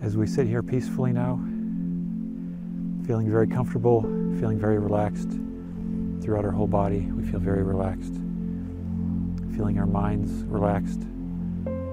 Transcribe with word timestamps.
As 0.00 0.16
we 0.16 0.28
sit 0.28 0.46
here 0.46 0.62
peacefully 0.62 1.12
now, 1.12 1.36
feeling 3.04 3.28
very 3.28 3.48
comfortable, 3.48 4.02
feeling 4.38 4.56
very 4.56 4.78
relaxed 4.78 5.30
throughout 6.22 6.44
our 6.44 6.52
whole 6.52 6.68
body, 6.68 7.00
we 7.00 7.24
feel 7.24 7.40
very 7.40 7.64
relaxed. 7.64 8.14
Feeling 9.56 9.76
our 9.80 9.86
minds 9.86 10.44
relaxed, 10.44 11.02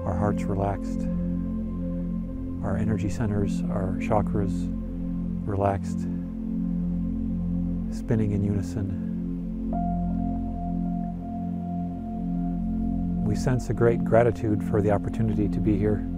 our 0.04 0.14
hearts 0.14 0.44
relaxed, 0.44 1.00
our 2.62 2.76
energy 2.78 3.08
centers, 3.08 3.62
our 3.62 3.96
chakras 4.00 4.68
relaxed, 5.44 5.98
spinning 7.90 8.30
in 8.30 8.44
unison. 8.44 9.02
We 13.24 13.34
sense 13.34 13.68
a 13.68 13.74
great 13.74 14.04
gratitude 14.04 14.62
for 14.62 14.80
the 14.80 14.92
opportunity 14.92 15.48
to 15.48 15.58
be 15.58 15.76
here, 15.76 16.08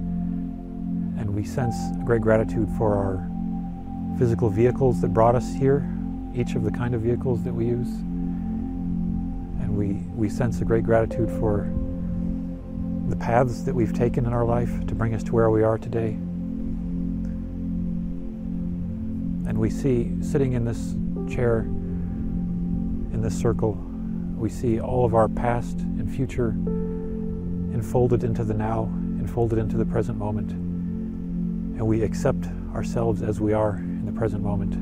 and 1.18 1.34
we 1.34 1.44
sense 1.44 1.76
great 2.04 2.20
gratitude 2.20 2.68
for 2.78 2.94
our 2.94 3.28
physical 4.18 4.48
vehicles 4.48 5.00
that 5.00 5.12
brought 5.12 5.34
us 5.34 5.52
here, 5.52 5.86
each 6.34 6.54
of 6.54 6.62
the 6.62 6.70
kind 6.70 6.94
of 6.94 7.00
vehicles 7.02 7.42
that 7.42 7.52
we 7.52 7.66
use. 7.66 7.88
And 9.60 9.76
we, 9.76 9.94
we 10.14 10.28
sense 10.28 10.60
a 10.60 10.64
great 10.64 10.84
gratitude 10.84 11.28
for 11.28 11.68
the 13.08 13.16
paths 13.16 13.64
that 13.64 13.74
we've 13.74 13.92
taken 13.92 14.26
in 14.26 14.32
our 14.32 14.44
life 14.44 14.86
to 14.86 14.94
bring 14.94 15.12
us 15.14 15.24
to 15.24 15.32
where 15.32 15.50
we 15.50 15.64
are 15.64 15.76
today. 15.76 16.10
And 19.48 19.58
we 19.58 19.70
see 19.70 20.12
sitting 20.22 20.52
in 20.52 20.64
this 20.64 20.94
chair, 21.34 21.60
in 21.60 23.20
this 23.22 23.36
circle, 23.36 23.72
we 24.36 24.48
see 24.48 24.78
all 24.80 25.04
of 25.04 25.14
our 25.14 25.28
past 25.28 25.80
and 25.80 26.08
future 26.14 26.50
enfolded 27.74 28.22
into 28.22 28.44
the 28.44 28.54
now, 28.54 28.84
enfolded 29.18 29.58
into 29.58 29.76
the 29.76 29.84
present 29.84 30.16
moment. 30.16 30.67
And 31.78 31.86
we 31.86 32.02
accept 32.02 32.44
ourselves 32.74 33.22
as 33.22 33.40
we 33.40 33.52
are 33.52 33.76
in 33.76 34.04
the 34.04 34.10
present 34.10 34.42
moment. 34.42 34.74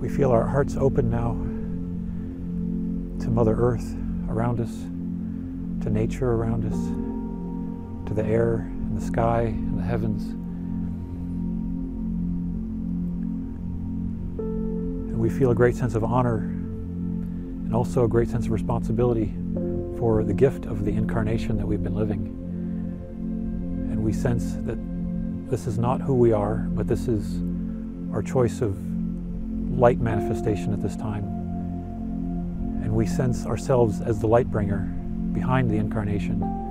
We 0.00 0.08
feel 0.08 0.30
our 0.30 0.46
hearts 0.46 0.76
open 0.76 1.10
now 1.10 1.32
to 3.24 3.30
Mother 3.32 3.56
Earth 3.56 3.96
around 4.28 4.60
us, 4.60 4.70
to 5.82 5.90
nature 5.90 6.30
around 6.30 6.66
us, 6.66 8.08
to 8.08 8.14
the 8.14 8.24
air 8.24 8.72
and 8.92 9.00
the 9.00 9.06
sky 9.06 9.44
and 9.44 9.78
the 9.78 9.82
heavens. 9.82 10.22
And 15.08 15.18
we 15.18 15.30
feel 15.30 15.50
a 15.50 15.54
great 15.54 15.74
sense 15.74 15.94
of 15.94 16.04
honor 16.04 16.40
and 16.40 17.74
also 17.74 18.04
a 18.04 18.08
great 18.08 18.28
sense 18.28 18.44
of 18.44 18.52
responsibility 18.52 19.34
for 19.98 20.24
the 20.24 20.34
gift 20.34 20.66
of 20.66 20.84
the 20.84 20.92
incarnation 20.92 21.56
that 21.56 21.66
we've 21.66 21.82
been 21.82 21.94
living. 21.94 22.26
And 23.90 24.04
we 24.04 24.12
sense 24.12 24.56
that 24.66 24.76
this 25.50 25.66
is 25.66 25.78
not 25.78 26.02
who 26.02 26.14
we 26.14 26.32
are, 26.32 26.56
but 26.56 26.86
this 26.86 27.08
is 27.08 27.40
our 28.12 28.22
choice 28.22 28.60
of 28.60 28.76
light 29.70 30.00
manifestation 30.00 30.74
at 30.74 30.82
this 30.82 30.96
time. 30.96 31.24
And 32.84 32.94
we 32.94 33.06
sense 33.06 33.46
ourselves 33.46 34.02
as 34.02 34.20
the 34.20 34.26
light 34.26 34.50
bringer 34.50 34.80
behind 35.32 35.70
the 35.70 35.76
incarnation 35.76 36.61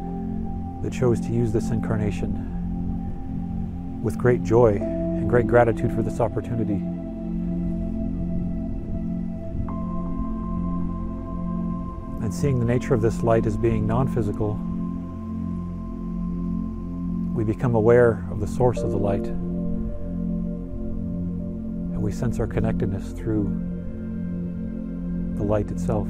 that 0.82 0.92
chose 0.92 1.20
to 1.22 1.32
use 1.32 1.52
this 1.52 1.70
incarnation 1.70 2.60
with 4.02 4.18
great 4.18 4.44
joy 4.44 4.78
and 4.78 5.30
great 5.30 5.48
gratitude 5.48 5.94
for 5.94 6.02
this 6.02 6.20
opportunity. 6.20 6.82
And 12.24 12.34
seeing 12.34 12.60
the 12.60 12.66
nature 12.66 12.94
of 12.94 13.02
this 13.02 13.22
light 13.24 13.46
as 13.46 13.58
being 13.58 13.86
non 13.86 14.08
physical, 14.08 14.54
we 17.36 17.44
become 17.44 17.76
aware 17.76 18.26
of 18.32 18.40
the 18.40 18.48
source 18.48 18.80
of 18.80 18.92
the 18.92 18.98
light. 18.98 19.26
And 21.94 22.02
we 22.02 22.12
sense 22.12 22.40
our 22.40 22.48
connectedness 22.48 23.12
through 23.12 23.44
the 25.36 25.44
light 25.44 25.70
itself. 25.72 26.08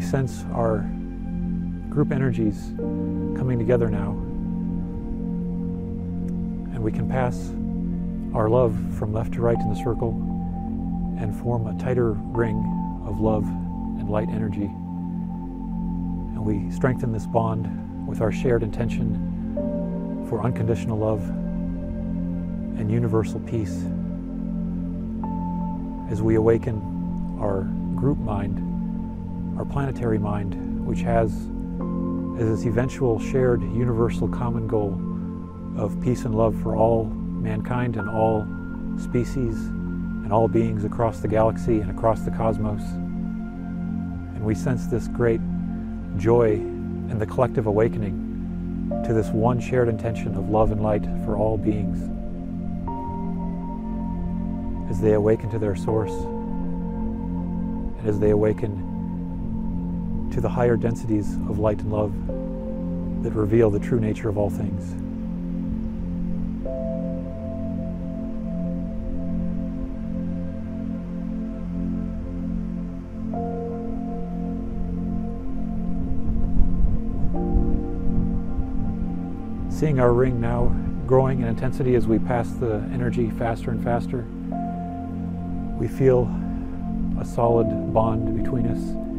We 0.00 0.06
sense 0.06 0.46
our 0.54 0.78
group 1.90 2.10
energies 2.10 2.72
coming 3.36 3.58
together 3.58 3.90
now. 3.90 4.12
And 6.72 6.82
we 6.82 6.90
can 6.90 7.06
pass 7.06 7.50
our 8.34 8.48
love 8.48 8.74
from 8.98 9.12
left 9.12 9.34
to 9.34 9.42
right 9.42 9.58
in 9.58 9.68
the 9.68 9.76
circle 9.76 10.12
and 11.20 11.38
form 11.38 11.66
a 11.66 11.78
tighter 11.78 12.12
ring 12.12 12.56
of 13.04 13.20
love 13.20 13.44
and 13.44 14.08
light 14.08 14.30
energy. 14.30 14.64
And 16.32 16.46
we 16.46 16.70
strengthen 16.74 17.12
this 17.12 17.26
bond 17.26 18.08
with 18.08 18.22
our 18.22 18.32
shared 18.32 18.62
intention 18.62 20.24
for 20.30 20.42
unconditional 20.42 20.96
love 20.96 21.28
and 22.78 22.90
universal 22.90 23.40
peace 23.40 23.84
as 26.10 26.22
we 26.22 26.36
awaken 26.36 26.80
our 27.38 27.64
group 28.00 28.16
mind 28.16 28.69
our 29.60 29.66
planetary 29.66 30.18
mind, 30.18 30.54
which 30.86 31.02
has 31.02 31.30
as 32.40 32.48
its 32.48 32.64
eventual 32.64 33.20
shared 33.20 33.60
universal 33.60 34.26
common 34.26 34.66
goal 34.66 34.98
of 35.76 36.00
peace 36.00 36.24
and 36.24 36.34
love 36.34 36.58
for 36.62 36.76
all 36.76 37.04
mankind 37.04 37.96
and 37.96 38.08
all 38.08 38.46
species 38.98 39.56
and 39.56 40.32
all 40.32 40.48
beings 40.48 40.86
across 40.86 41.20
the 41.20 41.28
galaxy 41.28 41.80
and 41.80 41.90
across 41.90 42.22
the 42.22 42.30
cosmos. 42.30 42.80
And 44.34 44.42
we 44.42 44.54
sense 44.54 44.86
this 44.86 45.08
great 45.08 45.42
joy 46.16 46.52
and 46.54 47.20
the 47.20 47.26
collective 47.26 47.66
awakening 47.66 49.02
to 49.04 49.12
this 49.12 49.28
one 49.28 49.60
shared 49.60 49.90
intention 49.90 50.34
of 50.36 50.48
love 50.48 50.72
and 50.72 50.82
light 50.82 51.04
for 51.26 51.36
all 51.36 51.58
beings 51.58 51.98
as 54.90 55.02
they 55.02 55.12
awaken 55.12 55.50
to 55.50 55.58
their 55.58 55.76
source 55.76 56.12
and 57.98 58.08
as 58.08 58.18
they 58.18 58.30
awaken 58.30 58.86
to 60.32 60.40
the 60.40 60.48
higher 60.48 60.76
densities 60.76 61.34
of 61.48 61.58
light 61.58 61.80
and 61.80 61.92
love 61.92 62.12
that 63.22 63.32
reveal 63.32 63.68
the 63.70 63.80
true 63.80 64.00
nature 64.00 64.28
of 64.28 64.38
all 64.38 64.48
things. 64.48 64.94
Seeing 79.74 79.98
our 79.98 80.12
ring 80.12 80.40
now 80.40 80.66
growing 81.06 81.40
in 81.40 81.48
intensity 81.48 81.94
as 81.94 82.06
we 82.06 82.18
pass 82.18 82.50
the 82.52 82.74
energy 82.92 83.30
faster 83.30 83.70
and 83.70 83.82
faster, 83.82 84.26
we 85.78 85.88
feel 85.88 86.30
a 87.18 87.24
solid 87.24 87.92
bond 87.92 88.42
between 88.42 88.66
us 88.66 89.09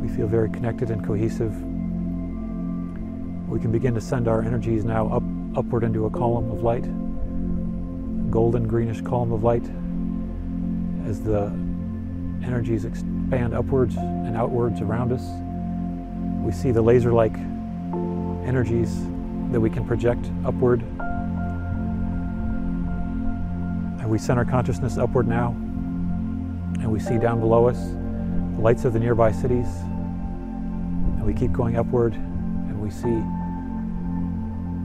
we 0.00 0.08
feel 0.08 0.26
very 0.26 0.48
connected 0.48 0.90
and 0.90 1.04
cohesive. 1.04 1.54
We 3.50 3.60
can 3.60 3.70
begin 3.70 3.94
to 3.94 4.00
send 4.00 4.28
our 4.28 4.40
energies 4.42 4.84
now 4.84 5.08
up, 5.08 5.22
upward 5.54 5.84
into 5.84 6.06
a 6.06 6.10
column 6.10 6.50
of 6.50 6.62
light, 6.62 6.84
golden 8.30 8.66
greenish 8.66 9.02
column 9.02 9.32
of 9.32 9.42
light, 9.42 9.64
as 11.06 11.20
the 11.20 11.52
energies 12.42 12.86
expand 12.86 13.52
upwards 13.54 13.96
and 13.96 14.34
outwards 14.36 14.80
around 14.80 15.12
us. 15.12 15.22
We 16.42 16.52
see 16.52 16.70
the 16.70 16.80
laser 16.80 17.12
like 17.12 17.34
energies 18.46 18.96
that 19.52 19.60
we 19.60 19.68
can 19.68 19.84
project 19.84 20.30
upward. 20.46 20.80
And 24.00 24.08
we 24.08 24.16
send 24.16 24.38
our 24.38 24.46
consciousness 24.46 24.96
upward 24.96 25.28
now, 25.28 25.50
and 26.80 26.90
we 26.90 27.00
see 27.00 27.18
down 27.18 27.40
below 27.40 27.68
us 27.68 27.99
lights 28.60 28.84
of 28.84 28.92
the 28.92 29.00
nearby 29.00 29.32
cities, 29.32 29.68
and 29.84 31.24
we 31.24 31.32
keep 31.32 31.50
going 31.50 31.76
upward 31.76 32.12
and 32.12 32.78
we 32.78 32.90
see 32.90 33.08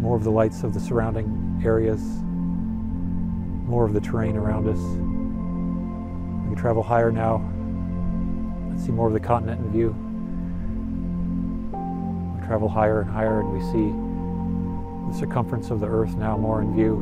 more 0.01 0.16
of 0.16 0.24
the 0.24 0.31
lights 0.31 0.63
of 0.63 0.74
the 0.74 0.80
surrounding 0.80 1.62
areas. 1.63 2.01
more 3.66 3.83
of 3.86 3.94
the 3.94 4.00
terrain 4.00 4.38
around 4.38 4.68
us. 4.68 4.80
We 6.50 6.56
travel 6.56 6.83
higher 6.83 7.12
now, 7.12 7.38
and 7.38 8.80
see 8.80 8.92
more 8.92 9.07
of 9.07 9.13
the 9.13 9.19
continent 9.19 9.60
in 9.60 9.72
view. 9.72 9.89
We 12.39 12.45
travel 12.45 12.69
higher 12.69 13.01
and 13.01 13.10
higher 13.10 13.42
and 13.42 13.51
we 13.51 13.60
see 13.74 13.92
the 15.12 15.18
circumference 15.19 15.71
of 15.71 15.80
the 15.80 15.88
earth 15.88 16.16
now 16.16 16.38
more 16.38 16.62
in 16.62 16.75
view. 16.75 17.00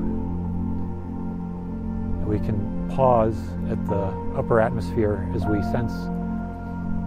And 2.22 2.28
we 2.28 2.40
can 2.40 2.90
pause 2.96 3.38
at 3.70 3.86
the 3.86 4.06
upper 4.38 4.62
atmosphere 4.62 5.30
as 5.36 5.46
we 5.46 5.62
sense 5.64 5.92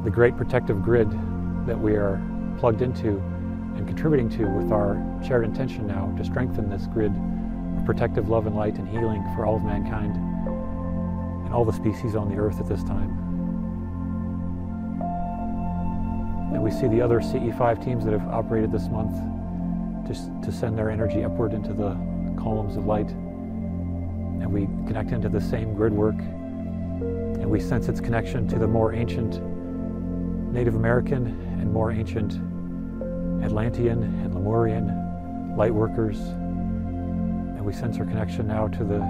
the 0.06 0.12
great 0.12 0.36
protective 0.36 0.84
grid 0.84 1.10
that 1.66 1.76
we 1.76 1.94
are 1.94 2.22
plugged 2.58 2.80
into 2.80 3.18
and 3.74 3.88
contributing 3.88 4.30
to 4.30 4.46
with 4.46 4.70
our 4.70 5.04
shared 5.26 5.44
intention 5.44 5.84
now 5.84 6.14
to 6.16 6.24
strengthen 6.24 6.70
this 6.70 6.86
grid 6.86 7.10
of 7.76 7.84
protective 7.84 8.28
love 8.28 8.46
and 8.46 8.54
light 8.54 8.78
and 8.78 8.88
healing 8.88 9.20
for 9.34 9.44
all 9.44 9.56
of 9.56 9.64
mankind 9.64 10.14
and 10.14 11.52
all 11.52 11.64
the 11.64 11.72
species 11.72 12.14
on 12.14 12.28
the 12.28 12.36
earth 12.36 12.60
at 12.60 12.68
this 12.68 12.84
time. 12.84 13.10
And 16.54 16.62
we 16.62 16.70
see 16.70 16.86
the 16.86 17.00
other 17.00 17.18
CE5 17.18 17.84
teams 17.84 18.04
that 18.04 18.12
have 18.12 18.28
operated 18.28 18.70
this 18.70 18.86
month 18.86 19.16
just 20.06 20.30
to 20.44 20.52
send 20.52 20.78
their 20.78 20.88
energy 20.88 21.24
upward 21.24 21.52
into 21.52 21.72
the 21.72 21.98
columns 22.40 22.76
of 22.76 22.86
light. 22.86 23.10
And 23.10 24.52
we 24.52 24.66
connect 24.86 25.10
into 25.10 25.28
the 25.28 25.40
same 25.40 25.74
grid 25.74 25.92
work 25.92 26.20
and 26.20 27.50
we 27.50 27.58
sense 27.58 27.88
its 27.88 28.00
connection 28.00 28.46
to 28.46 28.56
the 28.56 28.68
more 28.68 28.92
ancient 28.92 29.40
Native 30.56 30.74
American 30.74 31.26
and 31.60 31.70
more 31.70 31.92
ancient 31.92 32.32
Atlantean 33.44 34.02
and 34.02 34.34
Lemurian 34.34 35.54
light 35.54 35.74
workers. 35.74 36.18
And 36.18 37.62
we 37.62 37.74
sense 37.74 37.98
our 37.98 38.06
connection 38.06 38.46
now 38.46 38.66
to 38.68 38.82
the, 38.82 39.00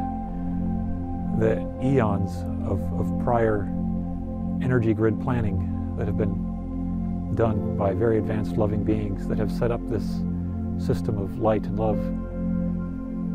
the 1.39 1.87
eons 1.87 2.39
of, 2.69 2.83
of 2.99 3.23
prior 3.23 3.63
energy 4.61 4.93
grid 4.93 5.21
planning 5.21 5.95
that 5.97 6.09
have 6.09 6.19
been 6.19 7.37
done 7.37 7.77
by 7.77 7.95
very 7.95 8.19
advanced 8.19 8.57
loving 8.57 8.83
beings 8.83 9.29
that 9.29 9.39
have 9.39 9.53
set 9.53 9.71
up 9.71 9.81
this 9.89 10.25
system 10.85 11.17
of 11.17 11.39
light 11.39 11.65
and 11.67 11.79
love 11.79 11.99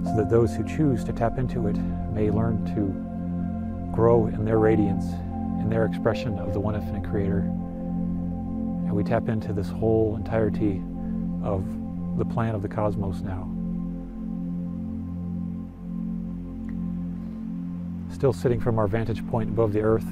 so 0.03 0.17
that 0.17 0.29
those 0.29 0.53
who 0.53 0.65
choose 0.65 1.05
to 1.05 1.13
tap 1.13 1.39
into 1.39 1.65
it 1.67 1.77
may 2.11 2.29
learn 2.29 2.65
to 2.75 3.95
grow 3.95 4.27
in 4.27 4.43
their 4.43 4.59
radiance, 4.59 5.05
in 5.61 5.69
their 5.69 5.85
expression 5.85 6.37
of 6.39 6.51
the 6.51 6.59
one 6.59 6.75
infinite 6.75 7.09
creator 7.09 7.49
and 8.91 8.97
we 8.97 9.05
tap 9.05 9.29
into 9.29 9.53
this 9.53 9.69
whole 9.69 10.17
entirety 10.17 10.83
of 11.45 11.63
the 12.17 12.25
plan 12.25 12.53
of 12.53 12.61
the 12.61 12.67
cosmos 12.67 13.21
now. 13.21 13.49
Still 18.13 18.33
sitting 18.33 18.59
from 18.59 18.77
our 18.77 18.87
vantage 18.87 19.25
point 19.29 19.47
above 19.47 19.71
the 19.71 19.79
earth, 19.79 20.05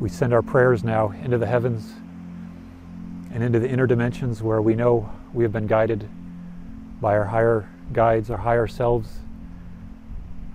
we 0.00 0.08
send 0.08 0.32
our 0.32 0.40
prayers 0.40 0.84
now 0.84 1.10
into 1.22 1.36
the 1.36 1.44
heavens 1.44 1.92
and 3.30 3.42
into 3.42 3.58
the 3.58 3.68
inner 3.68 3.86
dimensions 3.86 4.42
where 4.42 4.62
we 4.62 4.74
know 4.74 5.12
we 5.34 5.44
have 5.44 5.52
been 5.52 5.66
guided 5.66 6.08
by 6.98 7.14
our 7.14 7.26
higher 7.26 7.68
guides, 7.92 8.30
our 8.30 8.38
higher 8.38 8.66
selves, 8.66 9.18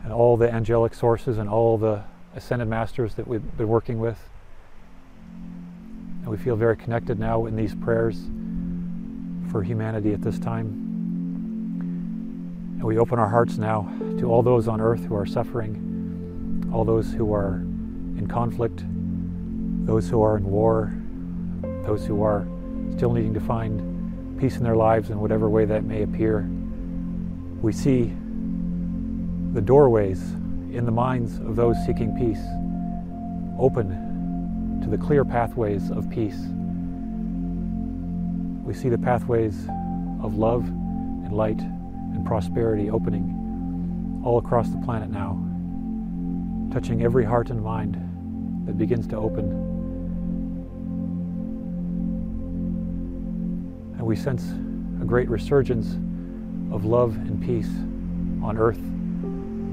and 0.04 0.12
all 0.12 0.36
the 0.36 0.52
angelic 0.52 0.96
sources 0.96 1.38
and 1.38 1.52
all 1.52 1.78
the 1.78 2.04
ascended 2.36 2.68
masters 2.68 3.14
that 3.14 3.28
we've 3.28 3.56
been 3.58 3.68
working 3.68 4.00
with. 4.00 4.18
And 6.28 6.38
we 6.38 6.44
feel 6.44 6.58
very 6.58 6.76
connected 6.76 7.18
now 7.18 7.46
in 7.46 7.56
these 7.56 7.74
prayers 7.74 8.20
for 9.50 9.64
humanity 9.64 10.12
at 10.12 10.22
this 10.22 10.38
time. 10.38 10.66
And 12.76 12.84
we 12.84 12.98
open 12.98 13.18
our 13.18 13.30
hearts 13.30 13.58
now 13.58 13.90
to 14.20 14.30
all 14.30 14.44
those 14.44 14.68
on 14.68 14.82
earth 14.82 15.06
who 15.06 15.16
are 15.16 15.26
suffering, 15.26 16.70
all 16.74 16.84
those 16.84 17.14
who 17.14 17.34
are 17.34 17.60
in 18.18 18.28
conflict, 18.30 18.84
those 19.86 20.10
who 20.10 20.22
are 20.22 20.36
in 20.36 20.44
war, 20.44 20.94
those 21.86 22.06
who 22.06 22.22
are 22.24 22.46
still 22.98 23.14
needing 23.14 23.34
to 23.34 23.40
find 23.40 24.38
peace 24.38 24.58
in 24.58 24.66
their 24.66 24.76
lives 24.76 25.10
in 25.10 25.22
whatever 25.22 25.50
way 25.50 25.64
that 25.64 25.86
may 25.86 26.04
appear. 26.04 26.42
We 27.62 27.72
see 27.72 28.14
the 29.54 29.62
doorways 29.62 30.22
in 30.74 30.84
the 30.84 30.92
minds 30.92 31.40
of 31.40 31.56
those 31.56 31.78
seeking 31.86 32.18
peace 32.18 32.44
open 33.58 34.07
to 34.90 34.96
the 34.96 35.04
clear 35.04 35.26
pathways 35.26 35.92
of 35.92 36.10
peace. 36.10 36.40
We 38.64 38.74
see 38.74 38.88
the 38.88 38.98
pathways 38.98 39.68
of 40.24 40.36
love 40.36 40.66
and 40.66 41.34
light 41.34 41.60
and 41.60 42.26
prosperity 42.26 42.90
opening 42.90 44.22
all 44.24 44.38
across 44.38 44.70
the 44.70 44.78
planet 44.78 45.10
now, 45.10 45.44
touching 46.74 47.04
every 47.04 47.26
heart 47.26 47.50
and 47.50 47.62
mind 47.62 47.96
that 48.66 48.78
begins 48.78 49.08
to 49.08 49.18
open. 49.18 49.52
And 53.98 54.02
we 54.02 54.16
sense 54.16 54.44
a 55.02 55.06
great 55.06 55.30
resurgence 55.30 55.96
of 56.74 56.86
love 56.86 57.14
and 57.18 57.44
peace 57.44 57.70
on 58.42 58.58
earth, 58.58 58.80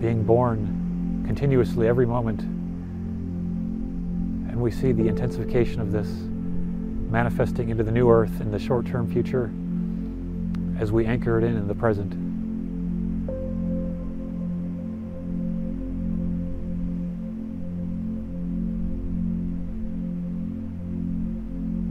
being 0.01 0.25
born 0.25 1.23
continuously 1.25 1.87
every 1.87 2.07
moment 2.07 2.43
we 4.65 4.71
see 4.71 4.93
the 4.93 5.09
intensification 5.09 5.79
of 5.79 5.93
this 5.93 6.09
manifesting 7.11 7.69
into 7.69 7.85
the 7.85 7.93
new 7.93 8.09
earth 8.09 8.41
in 8.41 8.51
the 8.51 8.59
short 8.59 8.87
term 8.87 9.07
future 9.07 9.53
as 10.81 10.91
we 10.91 11.05
anchor 11.05 11.37
it 11.37 11.45
in 11.45 11.55
in 11.55 11.69
the 11.69 11.75
present. 11.75 12.24